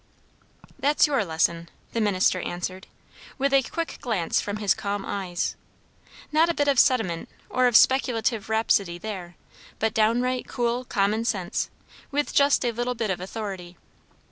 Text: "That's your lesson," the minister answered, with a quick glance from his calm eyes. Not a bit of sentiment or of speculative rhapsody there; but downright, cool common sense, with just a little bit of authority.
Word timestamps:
"That's 0.79 1.05
your 1.05 1.23
lesson," 1.23 1.69
the 1.93 2.01
minister 2.01 2.39
answered, 2.41 2.87
with 3.37 3.53
a 3.53 3.61
quick 3.61 3.99
glance 4.01 4.41
from 4.41 4.57
his 4.57 4.73
calm 4.73 5.05
eyes. 5.05 5.55
Not 6.31 6.49
a 6.49 6.55
bit 6.55 6.67
of 6.67 6.79
sentiment 6.79 7.29
or 7.51 7.67
of 7.67 7.77
speculative 7.77 8.49
rhapsody 8.49 8.97
there; 8.97 9.35
but 9.77 9.93
downright, 9.93 10.47
cool 10.47 10.85
common 10.85 11.23
sense, 11.23 11.69
with 12.09 12.33
just 12.33 12.65
a 12.65 12.71
little 12.71 12.95
bit 12.95 13.11
of 13.11 13.21
authority. 13.21 13.77